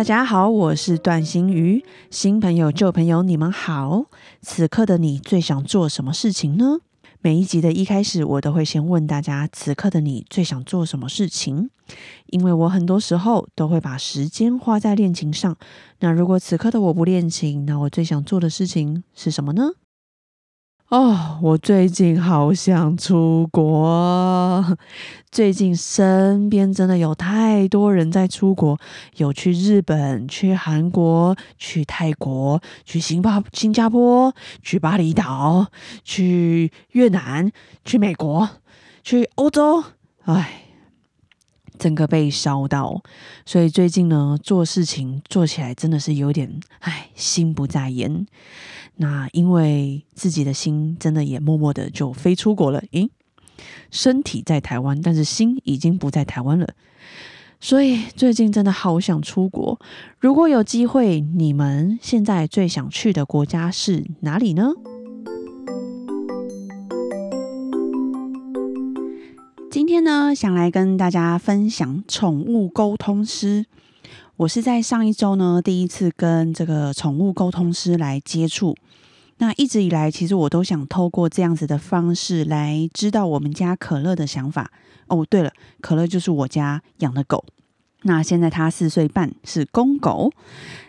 [0.00, 1.84] 大家好，我是段心瑜。
[2.10, 4.06] 新朋友、旧朋友，你们好。
[4.40, 6.78] 此刻的你最想做什么事情呢？
[7.20, 11.68] 每一集的一开始，我都会先问大家：此刻的你最想做什么事情？
[12.28, 15.54] 因为我很多时候都会把时间花在恋情上。
[15.98, 19.68] 那如果此刻的我不恋情，那我最想做的事情是什么呢？
[20.90, 24.76] 哦，我最近好想出国。
[25.30, 28.76] 最近身边真的有太多人在出国，
[29.16, 35.68] 有去日本、去韩国、去泰国、去新巴新加坡、去巴厘岛、
[36.02, 37.52] 去越南、
[37.84, 38.50] 去美国、
[39.04, 39.84] 去欧洲。
[40.24, 40.56] 哎。
[41.78, 43.02] 整个被烧到，
[43.46, 48.26] 所以最近呢，做事情做起来真的是有点唉，心不在焉。
[49.02, 53.08] 那因为自己的心真的也默默的就飞出国了，诶，
[53.90, 56.68] 身体在台湾，但是心已经不在台湾了。
[57.58, 59.80] 所以最近真的好想出国。
[60.18, 64.72] 如果有机会，你们现在最想去的国家是哪里呢？
[69.70, 73.64] 今天呢，想来跟大家分享宠物沟通师。
[74.36, 78.76] 我是在上一周呢，第一次跟这个宠物沟通师来接触。
[79.40, 84.70] 那一直以来，其实我都想透过这样子的方式来知道我们家可乐的想法。
[85.06, 85.50] 哦，对了，
[85.80, 87.42] 可乐就是我家养的狗。
[88.02, 90.30] 那现在它四岁半，是公狗。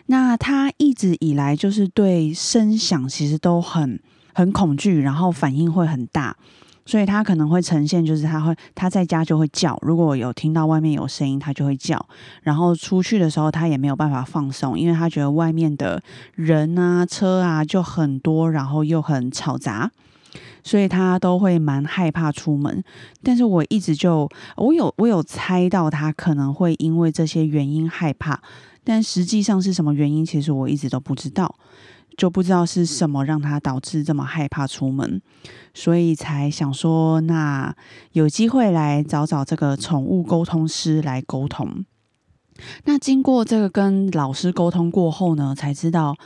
[0.06, 3.98] 那它一直以来就是对声响其实都很
[4.34, 6.36] 很恐惧，然后反应会很大。
[6.84, 12.04] 所以它可能会呈现，就是它会它在家就会叫，如果有听到外面有声音，它就会叫。
[12.42, 16.02] 然后出去的时候，它也没有办法放松，因为它觉得外面的
[16.34, 19.90] 人啊、车啊就很多，然后又很吵杂，
[20.64, 22.82] 所以它都会蛮害怕出门。
[23.22, 28.40] 但是我一直就我有我有猜到它可能会因为这些原因害怕，
[28.82, 31.54] 但实际上是什么原因，其实我一直都不知道。
[32.16, 35.20] 就不知道是什么让他导致这么害怕出门，
[35.72, 37.74] 所以才想说，那
[38.12, 41.84] 有机会来找找这个宠物沟通师来沟通。
[42.84, 46.16] 那经过这个跟老师沟通过后呢，才知道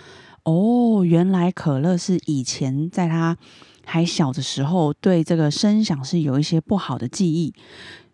[0.42, 3.36] 哦，原来可乐是以前在他
[3.84, 7.54] 还小的时候，对这个声响是有一些不好的记忆，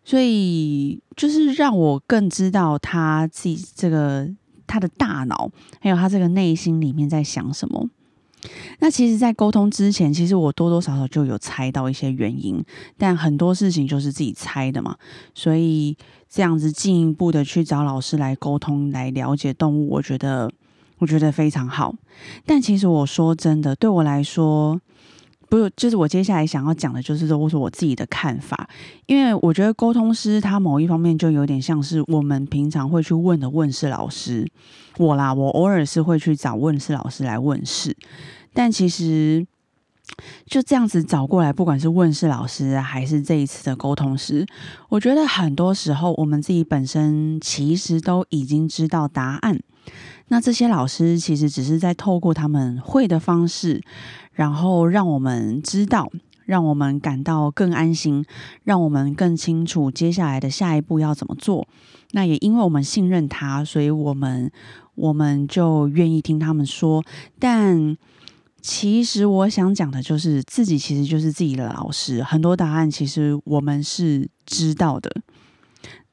[0.04, 4.30] 所以就是让我更知道他自己这个。
[4.72, 5.50] 他的大脑，
[5.80, 7.86] 还有他这个内心里面在想什么？
[8.78, 12.64] 那其实，在沟通之前，其实我多多少少就有猜到一些原因，
[12.96, 14.96] 但很多事情就是自己猜的嘛。
[15.34, 15.96] 所以
[16.28, 20.50] 这样子进一步的去找老师来沟通，来了解动物，我觉得
[20.98, 21.94] 我觉得非常好。
[22.46, 24.80] 但其实我说真的，对我来说。
[25.52, 28.66] 不是，就是我接下来想要讲的，就是说，我说我自己的看法，
[29.04, 34.50] 因为我觉得沟通师他某一方面就有点像是我们平常会去问的问世老师，
[34.96, 37.94] 我啦，我偶尔是会去找问世老师来问世，
[38.54, 39.46] 但其实
[40.46, 44.46] 就这样子找过来，不管是问世老师还是这一次的沟通师，
[44.88, 49.60] 我觉得很多时候我们自己本身其实都已经知道答案，
[50.32, 53.82] 那这些老师其实只是在透过他们会的方式。
[54.32, 56.10] 然后让我们知道，
[56.46, 58.24] 让我们感到更安心，
[58.64, 61.68] 让我们更清楚接下来的下一步要怎么做。
[62.12, 64.50] 那也因为我们信任他，所以我们
[64.94, 67.04] 我们就愿意听他们说。
[67.38, 67.94] 但
[68.62, 75.14] 其实我想讲的就是，自己其实就是自己的老师，很多答案其实我们是知道的。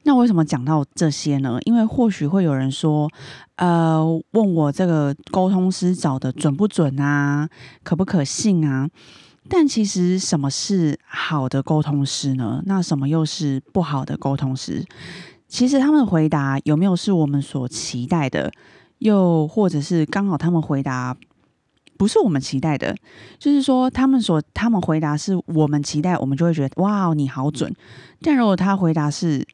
[0.03, 1.59] 那为什么讲到这些呢？
[1.65, 3.09] 因为或许会有人说，
[3.57, 7.47] 呃，问我这个沟通师找的准不准啊，
[7.83, 8.89] 可不可信啊？
[9.49, 12.61] 但其实什么是好的沟通师呢？
[12.65, 14.85] 那什么又是不好的沟通师？
[15.47, 18.51] 其实他们的回答有没有是我们所期待的？
[18.99, 21.15] 又或者是刚好他们回答
[21.97, 22.95] 不是我们期待的？
[23.39, 27.73] 就是说，他们所他们回答是我们期待，我们就会觉得哇，你好准。
[28.21, 29.45] 但如果他回答是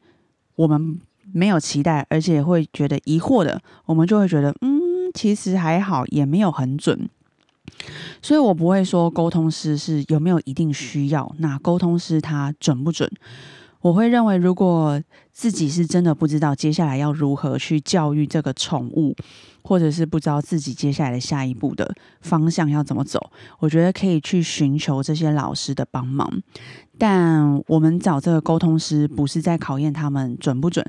[0.56, 1.00] 我们
[1.32, 7.08] 没有期待，而且会觉得疑惑的，我们就会觉得，嗯，其实还好，也没有很准。
[8.22, 13.10] 所以我不会说沟通师是有没有一定需要，那沟通师他准不准？
[13.82, 15.00] 我会认为，如果
[15.32, 19.14] 自己是真的不知道接下来要如何去教育这个宠物，
[19.62, 23.30] 或者是不知道自己接下来的下一步的方向要怎么走，
[23.60, 26.42] 我觉得可以去寻求这些老师的帮忙。
[26.98, 30.84] 但我们找这个沟通师，不是在考验他们准不准，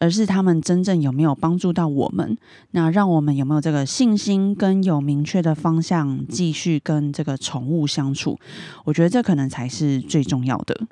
[0.00, 2.36] 而是他们真正有没有帮助到我们。
[2.72, 8.38] 那让我们有没有这个信心跟有明确的方向，继续跟这个宠物相处？
[8.84, 10.86] 我觉得这可能才是最重要的。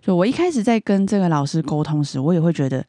[0.00, 2.84] 就我一开始在跟这个老师沟通时，我也会觉得，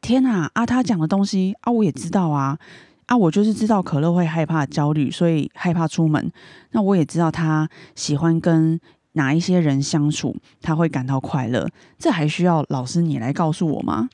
[0.00, 0.64] 天哪啊！
[0.64, 2.58] 他讲的东西啊，我也知道啊
[3.06, 3.16] 啊！
[3.16, 6.32] 我就是知道可乐会害怕、焦虑，所以害怕出门。
[6.72, 8.80] 那我也知道他喜欢跟
[9.16, 11.68] 哪一些人相处，他会感到快乐。
[11.98, 14.08] 这还需要老师你来告诉我吗？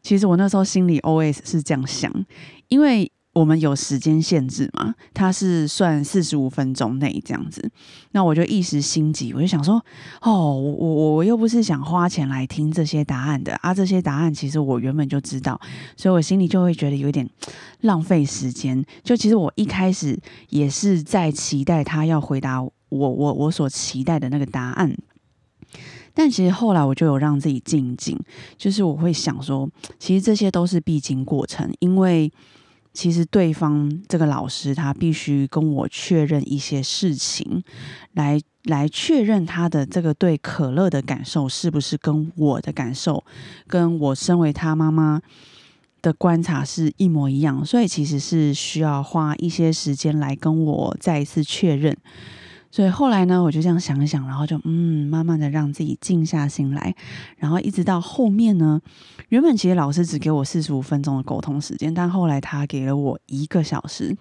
[0.00, 2.10] 其实我那时候心里 always 是这样想，
[2.68, 3.12] 因为。
[3.36, 4.94] 我们有时间限制嘛？
[5.12, 7.70] 它是算四十五分钟内这样子。
[8.12, 9.74] 那我就一时心急，我就想说：
[10.22, 13.74] 哦，我我我又不是想花钱来听这些答案的啊！
[13.74, 15.60] 这些答案其实我原本就知道，
[15.98, 17.28] 所以我心里就会觉得有点
[17.82, 18.82] 浪费时间。
[19.04, 20.18] 就其实我一开始
[20.48, 24.96] 也是在期待他要回答我我我所期待的那个答案，
[26.14, 28.18] 但其实后来我就有让自己静静，
[28.56, 29.68] 就是我会想说，
[29.98, 32.32] 其实这些都是必经过程，因为。
[32.96, 37.62] 其实对方这个老师他必须跟我确认一些事情，
[38.14, 43.22] 来来确认他的这个对可乐的感受是不是跟我的感受，
[43.66, 45.20] 跟我身为他妈妈
[46.00, 51.94] 的观察是一模一样，所以其实是需要花一些时间来跟我再一次确认。
[52.70, 56.94] 所以后来呢，我就这样想一想，然后就嗯，慢慢的让自己静下心来，
[57.38, 58.80] 然后一直到后面呢，
[59.30, 64.14] 原本其实老师只给我四十五分钟的沟通时间，但后来他给了我一个小时，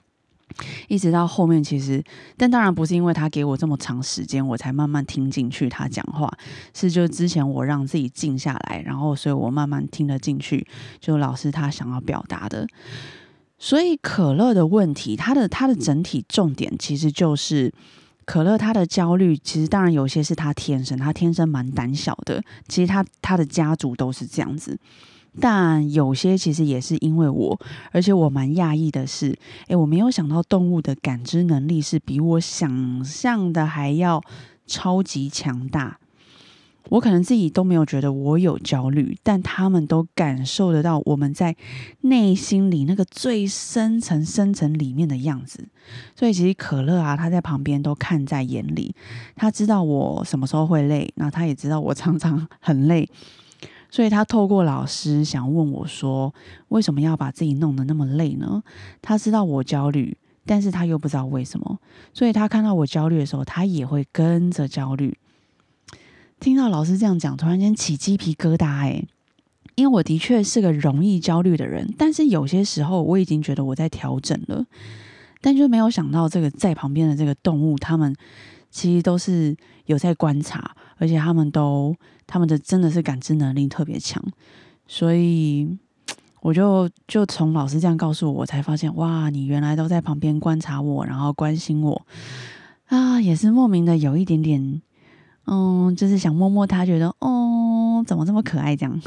[0.88, 2.01] 一直到后面其实，
[2.38, 6.31] 但当然不是因为他给我这么长时间，我才慢慢听进去他讲话，
[6.74, 10.65] 是就之前我让自己静下来，然后所以我慢慢听得进去，
[11.01, 12.65] 就老师他想要表达的。
[13.57, 17.74] 所以可乐的问题，它的它的整体重点其实就是。
[18.25, 22.44] 可乐他的焦虑，其实当然有些是他天生，他天生蛮胆小的。
[22.68, 24.77] 其实他他的家族都是这样子，
[25.39, 27.60] 但有些其实也是因为我，
[27.92, 29.38] 而且我蛮讶异的是，
[29.68, 34.24] 诶，我没有想到动物的感知能力是比我想象的还要
[34.66, 36.00] 超级强大。
[36.90, 41.56] 我可能自己都没有觉得我有焦虑，但他们都感受得到我们在
[42.02, 45.68] 内心里那个最深层、深层里面的样子。
[46.16, 48.96] 所以其实可乐啊，他在旁边都看在眼里，
[49.36, 53.10] 他知道我什么时候会累，那他也知道我常常很累，
[53.90, 56.34] 所以他透过老师想问我说，
[56.70, 58.62] 为什么要把自己弄得那么累呢？
[59.02, 60.16] 他知道我焦虑，
[60.46, 61.80] 但是他又不知道为什么，
[62.14, 65.18] 所以他看到我焦虑的时候，他也会跟着焦虑。
[66.40, 69.04] 听到老师这样讲，突然间起鸡皮疙瘩哎！
[69.76, 74.66] 因为我的确是个容易焦虑的人，但是有些时候我已经觉得我在调整了，
[75.42, 78.16] 但就没有想到这个在旁边的这个动物，他们
[78.70, 79.56] 其实都是
[79.86, 81.94] 有在观察，而且他们都
[82.26, 84.24] 他们的真的是感知能力特别强，
[84.88, 85.68] 所以
[86.42, 92.06] 我就就从老师这样告诉我，我才发现哇，你原来都在旁边观察我，然后关心我
[92.86, 94.81] 啊，也是莫名的有一点点。
[95.47, 99.01] 嗯，就是想摸摸它，觉得哦，怎么这么可爱这样。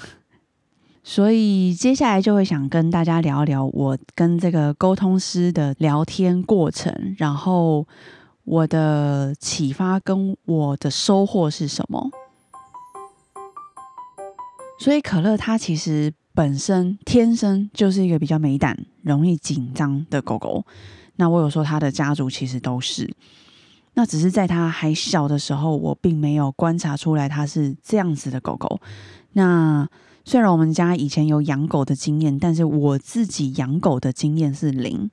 [1.02, 7.86] 所以接下来就会想跟大家聊聊我跟这个沟通师的聊天过程，然后
[8.44, 12.10] 我的启发跟我的收获是什么。
[14.78, 20.64] 所以可乐它其实本身天生就是一个比较没胆、容易紧张的狗狗。
[21.16, 23.12] 那我有说它的家族其实都是。
[23.98, 28.80] 那只是在它还小的时候，我并没有观察出来它是这样子的狗狗。
[29.32, 29.88] 那
[30.24, 35.10] 虽然我们家以前有养狗的经验，但是我自己养狗的经验是零，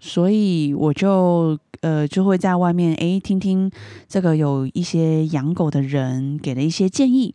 [0.00, 3.70] 所以我就呃就会在外面诶听听
[4.08, 7.32] 这个有一些养狗的人给的一些建议。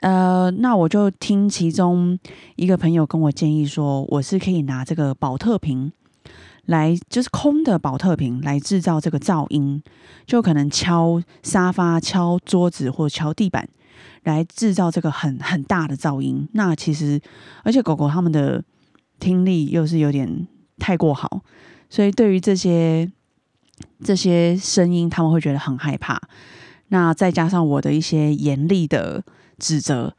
[0.00, 2.18] 呃，那我就听其中
[2.56, 5.92] 一个朋友跟我建议说，我是可以拿这个保特瓶。
[6.70, 9.82] 来就是空的保特瓶来制造这个噪音，
[10.24, 13.68] 就可能敲沙发、敲桌子或敲地板，
[14.22, 16.48] 来制造这个很很大的噪音。
[16.52, 17.20] 那其实，
[17.64, 18.62] 而且狗狗它们的
[19.18, 20.46] 听力又是有点
[20.78, 21.42] 太过好，
[21.88, 23.10] 所以对于这些
[24.04, 26.20] 这些声音，他们会觉得很害怕。
[26.88, 29.24] 那再加上我的一些严厉的
[29.58, 30.14] 指责。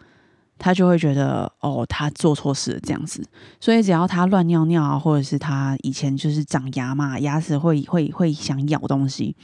[0.62, 3.26] 他就会觉得哦，他做错事了这样子。
[3.60, 9.36] 所以只要他乱尿尿啊，或者是他以前就是长牙嘛，牙齿会会会想咬东西。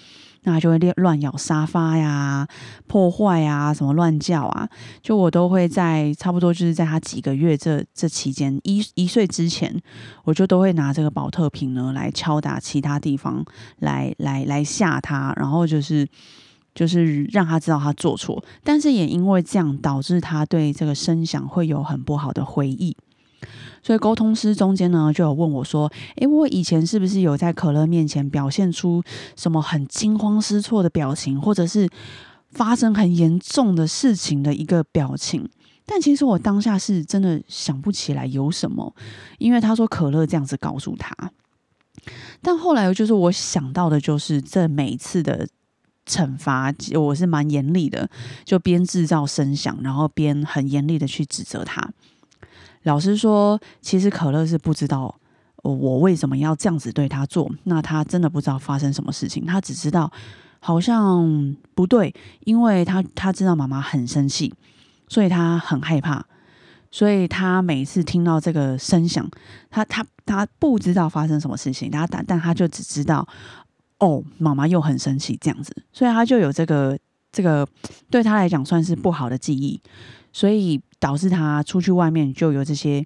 [0.44, 2.48] 那就会乱乱咬沙发呀，
[2.86, 4.70] 破坏啊，什么乱叫啊，
[5.02, 9.76] 就我都会在差不多就是在他几个月这这期间一一岁之前，
[10.24, 13.44] 我就都会拿这个保特瓶呢来敲打其他地方，
[13.80, 16.08] 来来来吓他，然后就是
[16.78, 22.96] 就是让他知道他做错，但是也因为这样导致他对这个声响会有很不好的回忆。
[23.82, 29.02] 所以沟通师中间呢，就有问我说：“诶，我以前是不是有在可乐面前表现出
[29.36, 31.90] 什么很惊慌失措的表情，或者是
[32.52, 35.50] 发生很严重的事情的一个表情？”
[35.90, 38.94] 但其实我当下是真的想不起来有什么，
[39.40, 41.16] 因为他说可乐这样子告诉他。
[42.42, 45.48] 但后来就是我想到的，就是这每一次的
[46.08, 48.10] 惩罚，我是蛮严厉的，
[48.46, 51.88] 就边制造声响，然后边很严厉的去指责他。
[52.84, 55.14] 老师说，其实可乐是不知道
[55.64, 57.52] 我为什么要这样子对他做。
[57.66, 60.10] 那他真的不知道发生什么事情，他只知道
[60.60, 62.14] 好像不对，
[62.46, 64.54] 因为他他知道妈妈很生气，
[65.10, 66.26] 所以他很害怕。
[66.90, 69.30] 所以他每次听到这个声响，
[69.70, 73.28] 他他他不知道发生什么事情，他但但他就只知道
[74.00, 76.98] 哦，妈妈又很生气这样子，所以他就有这个
[77.32, 77.68] 这个
[78.10, 79.82] 对他来讲算是不好的记忆。
[80.34, 83.04] 所以导致他出去外面就有这些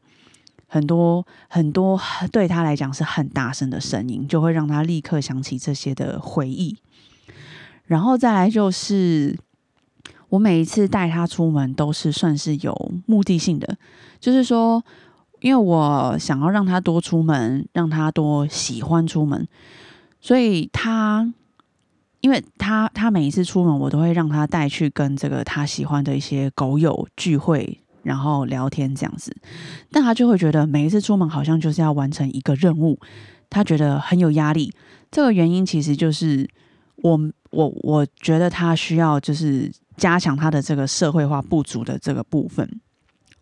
[0.68, 1.98] 很多很多
[2.30, 6.76] 对他来讲是很大声的声音，就会让他立刻想起这些的回忆。
[7.86, 9.38] 然后再来就是，
[10.28, 13.78] 我每一次带他出门都是算是有目的性的，
[14.20, 14.84] 就是说，
[15.40, 19.48] 因为我想要让他多出门，让他多喜欢出门，
[20.22, 21.34] 所以他。
[22.24, 29.36] 因为他他每一次出门，我都会让他带去跟这个他喜欢的一些狗友聚会，然后聊天这样子。
[29.90, 33.00] 但他就会觉得每一次出门好像就是要完成一个任务，
[33.50, 34.72] 他觉得很有压力。
[35.10, 36.48] 这个原因其实就是
[36.98, 42.80] 我我我觉得他需要就是加强他的这个社会化不足的这个部分。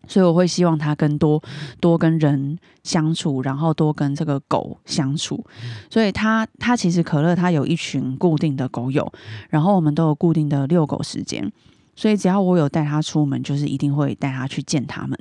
[0.08, 1.42] 所以我会希望他更多
[1.80, 5.46] 多跟人相处，然后多跟这个狗相处。
[5.90, 9.12] 所以他他其实可乐他有一群固定的狗友，
[9.50, 11.52] 然后我们都有固定的遛狗时间。
[11.96, 15.20] 所以只要我有带他出门，就是一定会带他去见他们。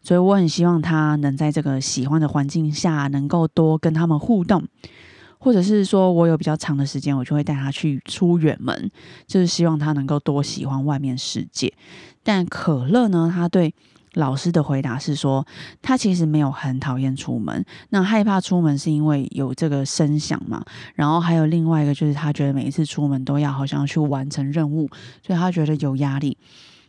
[0.00, 4.62] 所以我很希望他能在这个喜欢的环境下，能够多跟他们互动，
[5.38, 8.90] 或者是说我有比较长的时间，我就会带他去出远门，
[9.26, 11.74] 就是希望他能够多喜欢外面世界。
[12.22, 13.74] 但可乐呢，他对。
[14.14, 15.44] 老师的回答是说，
[15.82, 20.64] 他其实没有很讨厌出门，那害怕出门是因为有这个声响嘛。
[20.94, 24.88] 然后还有另外一个，就是他觉得每一次出门都要好像去完成任务，
[25.24, 26.36] 所以他觉得有压力。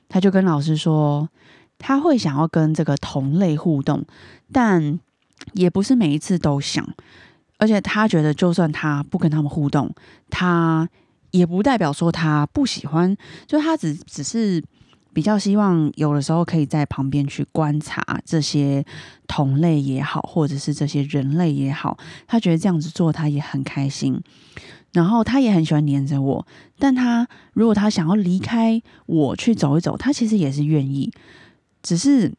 [0.07, 1.27] 他就跟老师说，
[1.79, 4.05] 他会想要跟这个同类互动，
[4.51, 4.99] 但
[5.53, 6.87] 也不是每一次都想。
[7.57, 9.89] 而且他觉得，就算他不跟他们互动，
[10.29, 10.87] 他
[11.31, 13.17] 也不代表说他不喜欢，
[13.47, 14.63] 就他只只是。
[15.15, 18.85] 比较希望有的时候可以在旁边去观察这些
[19.27, 24.21] 同类也好，或者是这些人类也好，他觉得这样子做他也很开心，
[24.91, 26.45] 然后他也很喜欢黏着我。
[26.77, 31.09] 但他如果他想要离开我去走一走，他其实也是愿意。
[31.81, 32.33] 只是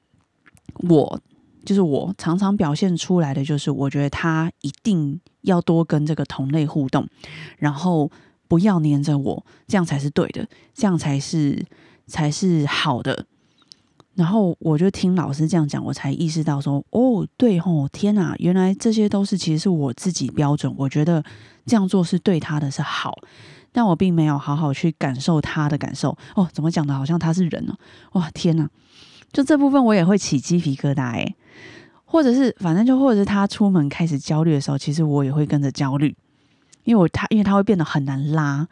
[0.81, 1.19] 我
[1.65, 7.09] 就是我常常表现出来的就是，我觉得他一定要多跟这个同类互动，
[7.57, 8.11] 然后
[8.49, 11.65] 不要黏着我，这样才是对的，这样才是。
[12.07, 13.27] 才是好的，
[14.15, 21.23] 然后我就听老师这样讲，我才意识到说，哦，对吼，天哪，原来这些都是其实是我自己标准，我觉得
[21.67, 23.15] 这样做是对他的是好，
[23.73, 26.17] 但我并没有好好去感受他的感受。
[26.35, 26.95] 哦，怎么讲的？
[26.95, 27.77] 好像他是人呢？
[28.13, 28.69] 哇，天哪！
[29.33, 31.35] 就这部分我也会起鸡皮疙瘩诶，
[32.05, 36.17] 或者是反正就或者是他出门开始焦虑的时候，其实我也会跟着焦虑，
[36.85, 38.67] 因为我他因为他会变得很难拉。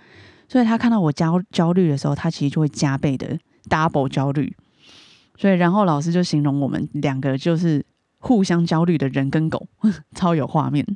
[0.55, 3.37] 所以他看到我焦焦虑的时候，他其实就会加倍的
[3.69, 4.57] double 焦虑。
[5.37, 7.85] 所以，然后老师就形容我们两个就是
[8.19, 9.67] 互相焦虑的人跟狗，
[10.15, 10.87] 超有画面。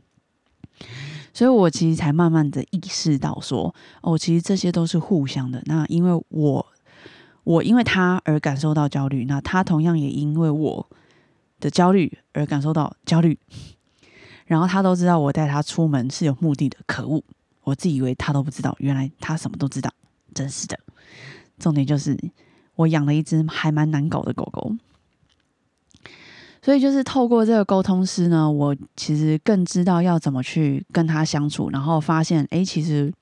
[1.35, 5.61] 所以我其实才慢慢的意识到说，哦，其实这些都是互相的。
[5.67, 6.67] 那因为我
[7.43, 10.89] 我因为他而感受到焦虑，那他同样也因为我
[11.59, 13.37] 的焦虑而感受到焦虑。
[14.47, 17.25] 然后他都知道我带他出门是有目的的，可恶。
[17.69, 19.93] 我自以为他都不知道，原来他什么都知道，
[20.35, 20.79] 真是的。
[21.59, 22.19] 重点就是
[22.77, 24.73] 我养了一只还蛮难搞的狗狗，
[26.63, 33.13] 所以就是透过这个沟通师呢，我其实更知道要怎么去跟他相处，然后发现，哎，其实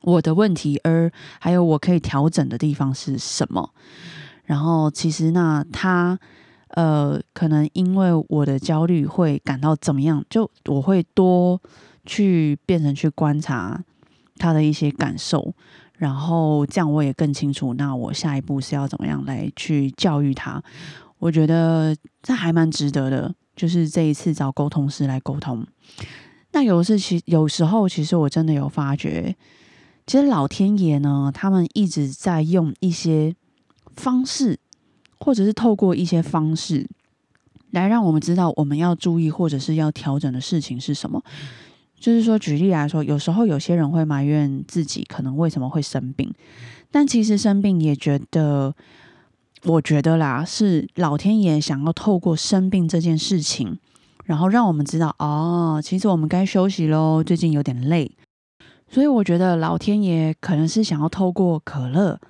[0.00, 1.08] 我的问题，而
[1.38, 3.70] 还有我可以调整的地方是什么。
[4.44, 6.18] 然后其实那他
[6.68, 11.60] 呃，可能因为我的焦虑会感到怎么样，就我会多
[12.04, 13.82] 去变成去观察
[14.36, 15.54] 他的一些感受，
[15.98, 20.62] 然后这样我也更清楚，那我下一步是要怎么样来去教育他。
[21.18, 25.66] 我觉得这还蛮值得的，就是这一次找沟通师来沟通。
[26.52, 29.34] 那有的是，其有时候其实我真的有发觉，
[30.06, 33.34] 其实老天爷呢，他们一直在用一些
[33.94, 34.58] 方式。
[35.20, 36.86] 或者是透过一些方式
[37.70, 41.22] 来让我们知道我们要注意或者是要调整的事情是什么。
[42.04, 46.30] 就是说，举例来说，有时候有些人会埋怨自己可能为什么会生病，
[46.90, 48.74] 但其实生病也觉得，
[49.62, 53.78] 我觉得啦，是老天爷想要透过生病这件事情，
[54.26, 58.12] 然后让我们知道，哦，其实我们该休息喽，最近有点累。
[58.86, 62.20] 所以我觉得老天爷可能是想要透过可乐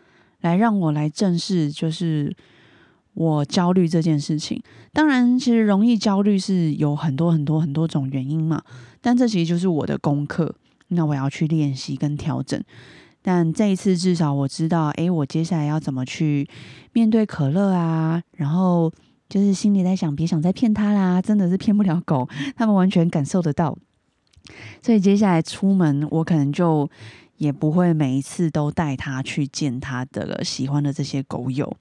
[0.42, 2.32] 来让我来正视，就是。
[3.16, 4.60] 我焦虑这件事情，
[4.92, 8.60] 当然，其实容易焦虑是有很多很多很多种原因嘛。
[9.04, 10.54] 但这其实就是我的功课，
[10.88, 12.58] 那我要去练习跟调整。
[13.20, 16.48] 但这一次至少我知道，诶，我接下来要怎么去
[16.94, 18.22] 面对可乐啊？
[18.32, 18.90] 然后
[19.28, 23.76] 就是心里在想，别想再骗他啦，真的是骗不了狗， 他们完全感受得到。
[24.80, 26.90] 所以接下来出门，我可能就
[27.36, 31.76] 也不会每一次都带他去见他的喜欢的这些狗友。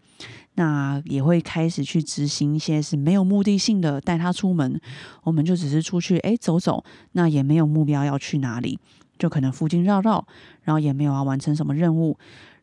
[0.55, 4.79] 那也会开始去执行一些是没有目的性的带他出门，
[5.23, 6.83] 我们就只是出去哎走走，
[7.13, 8.77] 那也没有目标要去哪里，
[9.17, 10.23] 就可能附近绕绕，
[10.61, 12.15] 然后也没有要完成什么任务，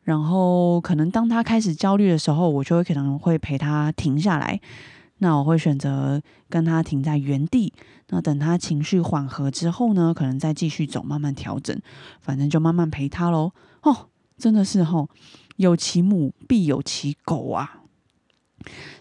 [0.05, 4.61] 然后可能当他开始焦虑的时候，我就会可能会陪他停下来，
[5.19, 7.73] 那我会选择跟他停在原地，
[8.11, 11.81] 那等他情绪缓和之后呢，可能再继续走，慢慢调整，
[12.21, 13.53] 反正就慢慢陪他喽。
[13.83, 15.09] 哦，真的是吼，
[15.57, 17.79] 有其母必有其狗啊。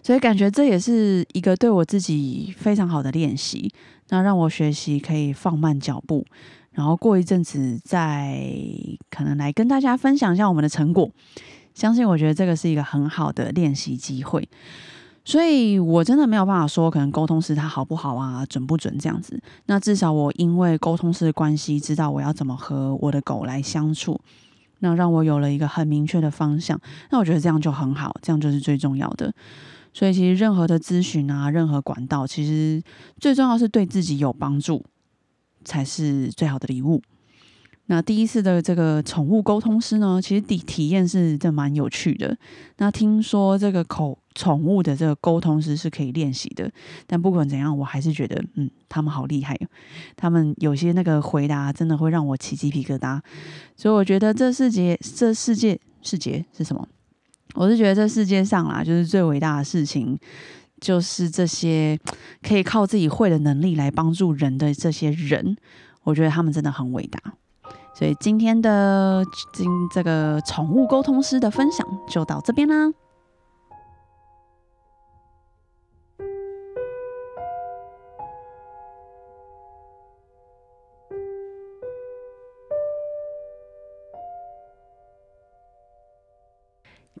[0.02, 3.70] 所以感觉这也是一个对我自己非常好的练习，
[4.08, 6.24] 那让我学习可以放慢脚步，
[6.72, 8.42] 然后过一阵子再
[9.10, 11.10] 可能来跟大家分享一下我们的成果。
[11.74, 14.48] 相信我觉得这个是一个很好的练习机会，
[15.24, 19.40] 所以我真的没有办法说可能沟通师他好不好啊，准不准这样子。
[19.66, 24.20] 那至少我因为沟通师的关系，知道我要怎么和我的狗来相处。
[24.82, 26.80] 那让我有了一个很明确的方向，
[27.10, 29.32] 那我觉得这样就很好，这样就是最重要的。
[29.92, 32.82] 所以其实任何的咨询啊，任何管道，其实
[33.18, 34.82] 最重要是对自己有帮助，
[35.64, 37.02] 才是最好的礼物。
[37.90, 42.38] 那第一次的这个宠物沟通师呢，其实体体验是这蛮有趣的。
[42.76, 46.70] 那听说这个口宠物的这个沟通师是可以练习的，
[47.08, 49.58] 但不管怎样，我还是觉得，嗯，他们好厉害，
[50.14, 53.20] 他们有些那个回答真的会让我起鸡皮疙瘩。
[53.74, 56.86] 所以我觉得这世界，这世界世界是什么？
[57.54, 60.16] 我是觉得这世界上啦，就是最伟大的事情，
[60.80, 61.98] 就是这些
[62.40, 65.56] 可以靠自己会的能力来帮助人的这些人，
[66.04, 67.20] 我觉得他们真的很伟大。
[68.00, 72.94] 所以今天的今这个宠物沟通师的分享就到这边啦。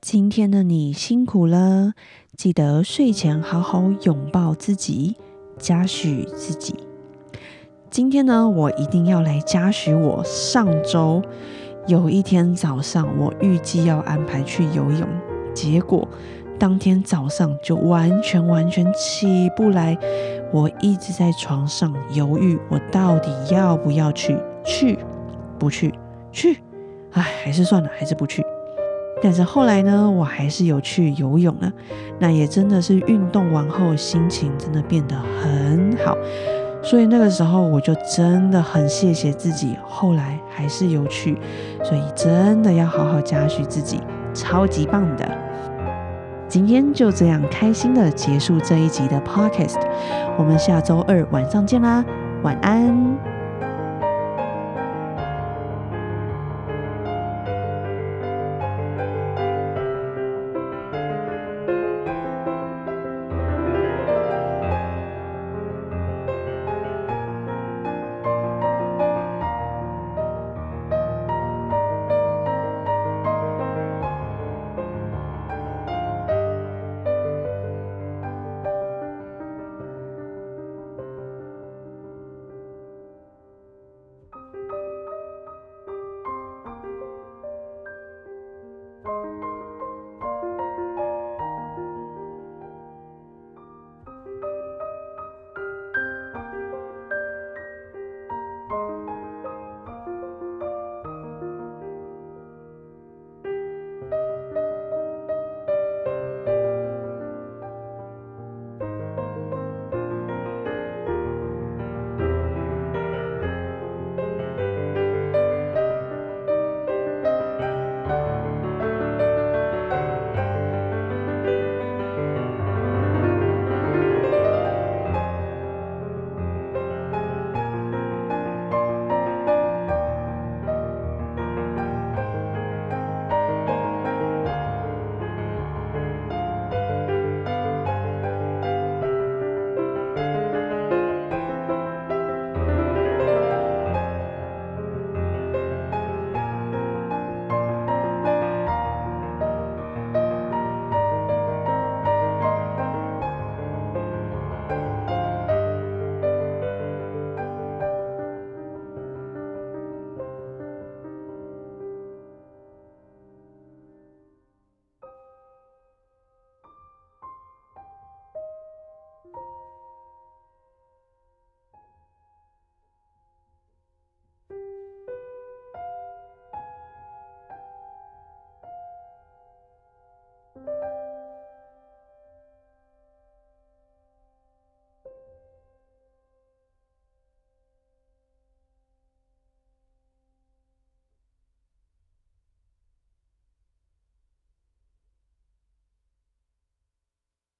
[0.00, 1.92] 今天的你辛苦了，
[2.38, 5.18] 记得睡前好好拥抱自己，
[5.58, 6.89] 嘉许自己。
[7.90, 11.20] 今天呢，我一定要来嘉许我上周
[11.88, 15.08] 有一天早上，我预计要安排去游泳，
[15.52, 16.06] 结果
[16.56, 19.98] 当天早上就完全完全起不来。
[20.52, 24.38] 我一直在床上犹豫，我到底要不要去？
[24.64, 24.96] 去
[25.58, 25.92] 不去？
[26.30, 26.60] 去？
[27.10, 28.40] 唉，还是算了，还是不去。
[29.20, 31.72] 但是后来呢，我还是有去游泳了。
[32.20, 36.16] 那也真的是运动完后，心情真的变得很好。
[36.82, 41.38] 所以那个时候我就真的很谢谢自己，后来还是有去，
[41.84, 44.00] 所以真的要好好嘉许自己，
[44.34, 45.28] 超级棒的。
[46.48, 49.80] 今天就这样开心的结束这一集的 podcast，
[50.36, 52.04] 我们下周二晚上见啦，
[52.42, 53.29] 晚安。